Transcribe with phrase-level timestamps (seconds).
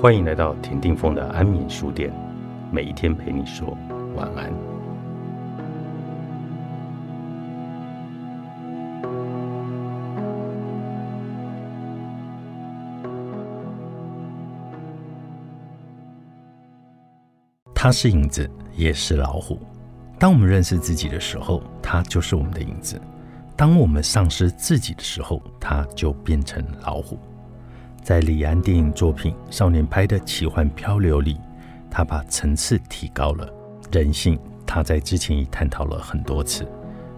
[0.00, 2.10] 欢迎来到田定峰的安眠书店，
[2.72, 3.76] 每一天陪你说
[4.16, 4.50] 晚安。
[17.74, 19.60] 它是影子，也是老虎。
[20.18, 22.96] 当我们认识自己的时候，它就是我们的影子；
[23.54, 27.18] 当我们丧失自己的时候，它就变成老虎。
[28.02, 31.38] 在李安电影作品《少年派的奇幻漂流》里，
[31.90, 33.48] 他把层次提高了。
[33.92, 36.66] 人性，他在之前已探讨了很多次。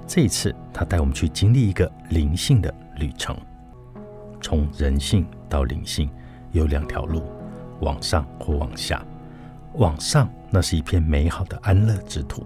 [0.07, 3.37] 这一次，他带我们去经历一个灵性的旅程。
[4.41, 6.11] 从人性到灵性，
[6.51, 7.23] 有两条路：
[7.81, 9.03] 往上或往下。
[9.75, 12.45] 往上，那是一片美好的安乐之土。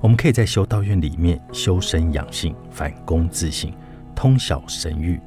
[0.00, 3.74] 我们可以在修道院里面修身养性、反躬自省、
[4.14, 5.18] 通晓神谕。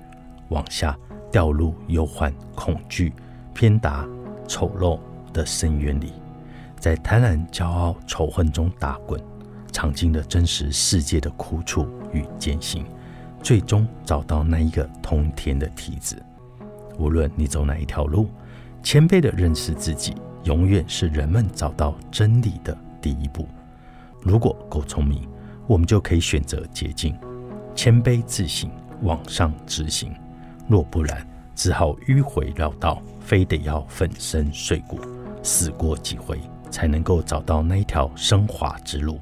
[0.49, 0.97] 往下。
[1.31, 3.13] 掉入忧患、恐惧、
[3.53, 4.07] 偏达、
[4.47, 4.99] 丑陋
[5.33, 6.13] 的深渊里，
[6.79, 9.21] 在贪婪、骄傲、仇恨中打滚，
[9.71, 12.85] 尝尽了真实世界的苦楚与艰辛，
[13.41, 16.21] 最终找到那一个通天的梯子。
[16.97, 18.29] 无论你走哪一条路，
[18.81, 23.47] 谦卑的认识自己，永远是人们找到真理的第一步。
[24.21, 25.27] 如果够聪明，
[25.67, 27.15] 我们就可以选择捷径，
[27.75, 28.69] 谦卑自省，
[29.03, 30.11] 往上执行。
[30.67, 34.99] 若不然，只好迂回绕道，非得要粉身碎骨，
[35.41, 39.19] 死过几回，才能够找到那一条升华之路。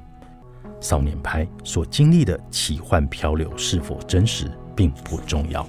[0.80, 5.66] 少年派所经历的奇幻漂流是否真实，并不重要。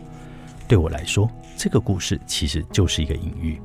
[0.67, 3.62] 对我来说，这个故事其实就是一个隐喻，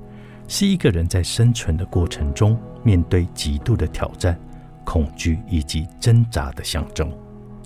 [0.46, 4.38] 是一个人在生存的过程中，面对极度的挑战、
[4.84, 7.12] 恐惧以及挣扎的象征。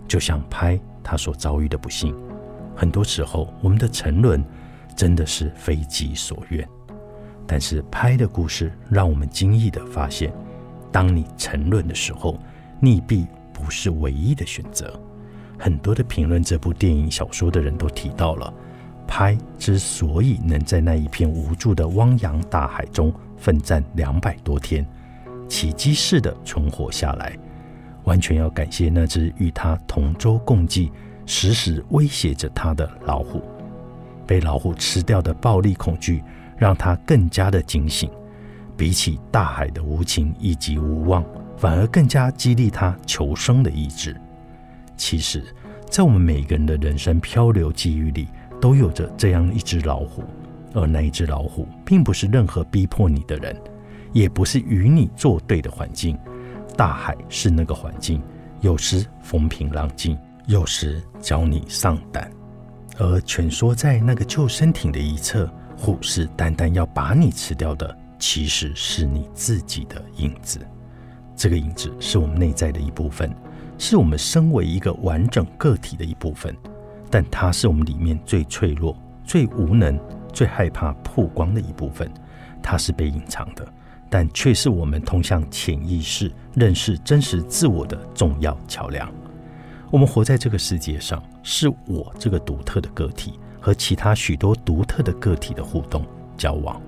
[0.08, 2.16] 就像拍他所遭遇的不幸。
[2.76, 4.44] 很多时候，我们的沉沦
[4.94, 6.68] 真的是非己所愿。
[7.46, 10.32] 但是拍的故事让我们惊异的发现，
[10.92, 12.38] 当你沉沦的时候，
[12.82, 15.00] 溺毙不是唯一的选择。
[15.58, 18.52] 很多的评论这部电影小说的人都提到了，
[19.06, 24.86] 拍之所以能在那一片无助的汪洋大海中奋战两百多天，
[25.48, 27.38] 奇迹似的存活下来，
[28.04, 30.92] 完全要感谢那只与他同舟共济。
[31.26, 33.42] 时时威胁着他的老虎，
[34.26, 36.22] 被老虎吃掉的暴力恐惧，
[36.56, 38.08] 让他更加的警醒。
[38.76, 41.24] 比起大海的无情以及无望，
[41.56, 44.14] 反而更加激励他求生的意志。
[44.96, 45.42] 其实，
[45.90, 48.28] 在我们每个人的人生漂流际遇里，
[48.60, 50.22] 都有着这样一只老虎，
[50.74, 53.56] 而那一只老虎，并不是任何逼迫你的人，
[54.12, 56.18] 也不是与你作对的环境。
[56.76, 58.22] 大海是那个环境，
[58.60, 60.18] 有时风平浪静。
[60.46, 62.30] 有时教你上胆，
[62.98, 70.60] 而蜷缩在那个救生艇的一侧，虎视眈眈要把你吃掉的，其实是你自己的影子。
[71.34, 73.34] 这个影子是我们内在的一部分，
[73.76, 76.56] 是我们身为一个完整个体的一部分，
[77.10, 79.98] 但它是我们里面最脆弱、最无能、
[80.32, 82.08] 最害怕曝光的一部分。
[82.62, 83.66] 它是被隐藏的，
[84.08, 89.12] 但却是我们通向潜意识、认识真实自我的重要桥梁。
[89.90, 96.04] 我们活在这个世界上，是我这个独特的个体和其他许多独特的个体的互动
[96.36, 96.80] 交往，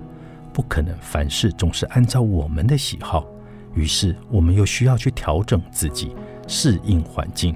[0.53, 3.25] 不可能凡事总是按照我们的喜好。
[3.75, 6.15] 于是，我们又需要去调整自己，
[6.49, 7.55] 适应环境。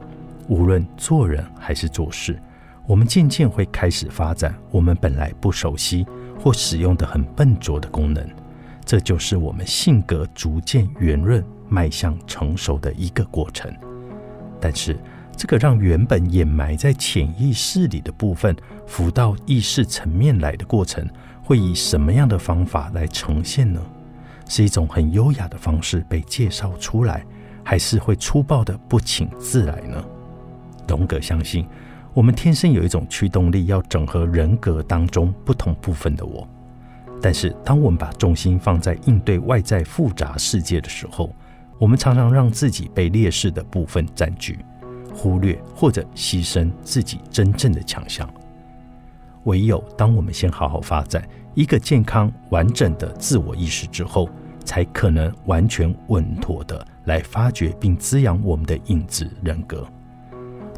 [0.48, 2.40] 无论做人还是做事，
[2.86, 6.06] 我们渐渐会开始发展我们本来不熟悉
[6.38, 8.24] 或使用的很笨拙的功能。
[8.84, 13.72] 这就是我们性格逐渐圆润、迈向成熟的一个过程。
[14.60, 14.96] 但是，
[15.42, 18.54] 这个让原本掩埋在潜意识里的部分
[18.86, 21.04] 浮到意识层面来的过程，
[21.42, 23.82] 会以什么样的方法来呈现呢？
[24.48, 27.26] 是一种很优雅的方式被介绍出来，
[27.64, 30.04] 还是会粗暴的不请自来呢？
[30.86, 31.66] 荣格相信，
[32.14, 36.48] 我们天生有一种驱动力，要整合人格当中不同部分的我。
[37.20, 41.34] 但是，当我们把重心放在应对外在复杂世界的时候，
[41.80, 44.56] 我们常常让自己被劣势的部分占据。
[45.14, 48.28] 忽略或者牺牲自己真正的强项，
[49.44, 51.22] 唯有当我们先好好发展
[51.54, 54.28] 一个健康完整的自我意识之后，
[54.64, 59.86] 才可能完全稳妥的来发掘并滋养我们的影子人格。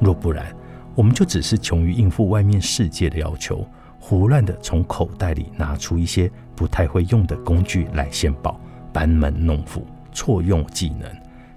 [0.01, 0.55] 若不然，
[0.95, 3.67] 我们就只是穷于应付外面世界的要求，
[4.01, 8.61] 胡乱的从口袋里拿出一些不太会用的工具来献宝，
[8.93, 11.09] 班门弄斧，错用技能，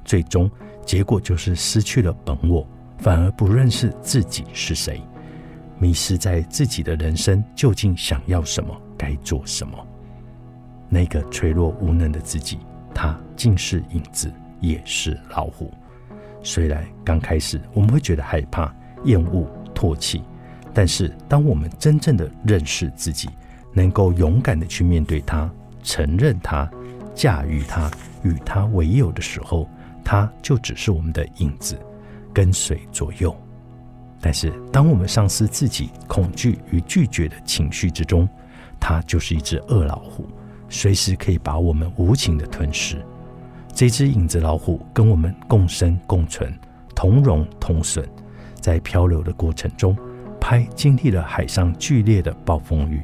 [0.06, 0.50] 最终。
[0.88, 2.66] 结果就是失去了本我，
[2.98, 5.02] 反而不认识自己是谁，
[5.80, 9.78] 迷失在自己的人生究竟想要什么，该做什么。
[10.88, 12.60] 那个脆弱无能的自己，
[12.96, 14.32] 他竟是影子，
[14.62, 15.70] 也是老虎。
[16.42, 18.74] 虽然刚开始我们会觉得害怕、
[19.04, 19.46] 厌恶、
[19.76, 20.24] 唾弃，
[20.74, 23.28] 但是当我们真正的认识自己，
[23.74, 25.52] 能够勇敢的去面对它、
[25.84, 26.72] 承认它、
[27.14, 27.92] 驾驭它、
[28.24, 29.70] 与它为友的时候，
[30.10, 31.78] 它就只是我们的影子，
[32.34, 33.36] 跟随左右。
[34.22, 38.26] 但是当我们丧失自己、恐惧与拒绝的情绪之中，
[38.80, 40.26] 它就是一只恶老虎，
[40.70, 43.06] 随时可以把我们无情的吞噬。
[43.74, 46.58] 这只影子老虎跟我们共生共存，
[46.96, 48.08] 同荣同损，
[48.62, 49.94] 在漂流的过程中，
[50.40, 53.02] 拍经历了海上剧烈的暴风雨，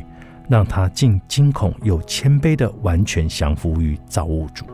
[0.47, 4.65] 让他竟惊恐又谦卑的完全降服于造物主，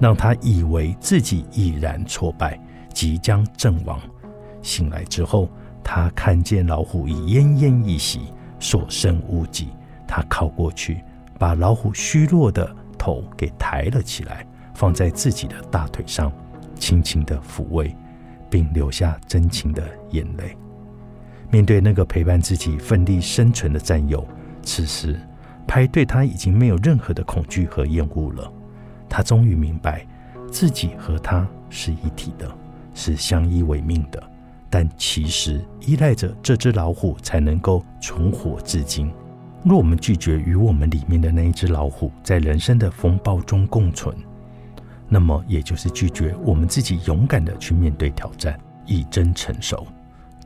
[0.00, 2.58] 让他以为自己已然挫败，
[2.92, 4.00] 即将阵亡。
[4.62, 5.48] 醒来之后，
[5.84, 9.68] 他看见老虎已奄奄一息，所剩无几。
[10.08, 11.04] 他靠过去，
[11.38, 14.44] 把老虎虚弱的头给抬了起来，
[14.74, 16.32] 放在自己的大腿上，
[16.74, 17.94] 轻轻的抚慰，
[18.48, 20.56] 并流下真情的眼泪。
[21.50, 24.26] 面对那个陪伴自己奋力生存的战友，
[24.62, 25.20] 此时
[25.66, 28.52] 拍对他已经没有任何的恐惧和厌恶了。
[29.10, 30.06] 他终于明白，
[30.50, 32.50] 自己和他是一体的，
[32.94, 34.22] 是相依为命的。
[34.70, 39.12] 但其实依赖着这只老虎才能够存活至今。
[39.64, 44.16] 若我们拒绝与我们里面的那一只老虎在人生的风暴中共存，
[45.08, 49.84] 那么也就是拒绝我们自己勇敢的去面对挑战，以真成熟。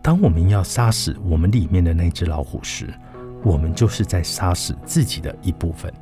[0.01, 2.93] 当我们要杀死我们里面的那只老虎时，
[3.43, 5.93] 我们就是在杀死自己的一部分。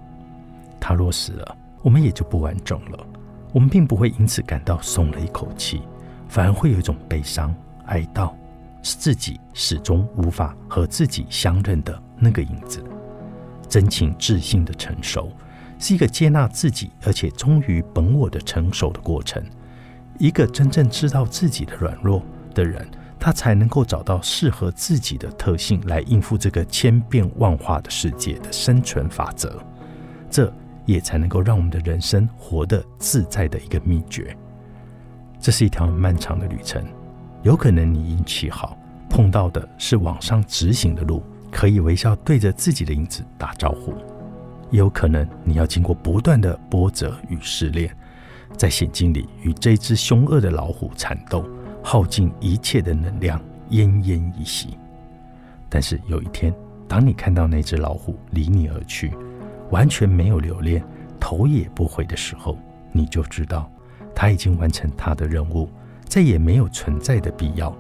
[0.81, 3.07] 他若死了，我们也就不完整了。
[3.53, 5.83] 我们并不会因此感到松了一口气，
[6.29, 7.55] 反而会有一种悲伤、
[7.87, 8.33] 哀悼，
[8.83, 12.83] 是自己始终无法和自己相认的那个影子。
[13.69, 15.31] 真情自信的成熟，
[15.79, 19.43] 是一个接纳自己，而且忠于本我的成熟的过程。
[20.19, 22.23] 一个真正知道自己的软弱
[22.55, 22.87] 的人，
[23.19, 29.59] 他才能够找到适合自己的特性来应付这个千变万化的世界的生存法则。
[30.31, 30.53] 这
[30.85, 34.37] 也才能够让我们的人生活得自在的一个秘诀。
[35.41, 36.85] 这是一条漫长的旅程，
[37.43, 38.79] 有可能你运气好，
[39.11, 41.23] 碰到的是往上直行的路。
[41.51, 43.93] 可以微笑对着自己的影子打招呼，
[44.71, 47.95] 也有可能你要经过不断的波折与试炼，
[48.57, 51.45] 在险境里与这只凶恶的老虎缠斗，
[51.83, 53.39] 耗尽一切的能量，
[53.69, 54.79] 奄奄一息。
[55.69, 56.55] 但是有一天，
[56.89, 59.13] 当你看到那只老虎离你而去，
[59.73, 60.81] 完全没有留恋，
[61.19, 62.57] 头也不回的时候，
[62.93, 63.69] 你就知道
[64.15, 65.69] 他已经完成他的任务，
[66.05, 67.77] 再也没有存在的必要，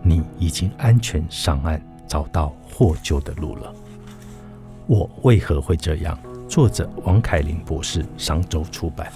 [0.00, 1.78] 你已经安全上岸。
[2.06, 3.74] 找到获救的路了。
[4.86, 6.16] 我为何会这样？
[6.46, 9.10] 作者王凯琳博士，商周出版。